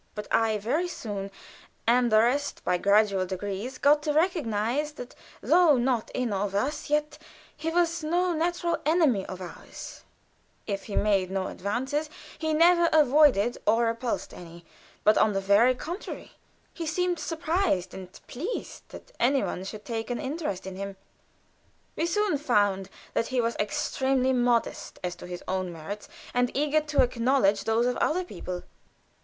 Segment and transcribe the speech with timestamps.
[0.15, 1.29] But I very soon,
[1.85, 6.89] and the rest by gradual degrees, got to recognize that though in, not of us,
[6.89, 7.19] yet
[7.55, 10.03] he was no natural enemy of ours;
[10.65, 12.09] if he made no advances,
[12.39, 14.65] he never avoided or repulsed any,
[15.03, 16.31] but on the very contrary,
[16.73, 20.97] seemed surprised and pleased that any one should take an interest in him.
[21.95, 26.81] We soon found that he was extremely modest as to his own merits and eager
[26.81, 28.63] to acknowledge those of other people.